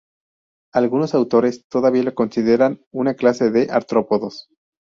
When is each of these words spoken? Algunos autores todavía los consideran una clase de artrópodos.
Algunos 0.73 1.13
autores 1.13 1.67
todavía 1.67 2.01
los 2.01 2.15
consideran 2.15 2.83
una 2.91 3.13
clase 3.13 3.51
de 3.51 3.67
artrópodos. 3.69 4.49